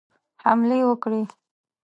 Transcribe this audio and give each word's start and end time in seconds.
حملې 0.43 0.79
وکړي. 0.89 1.21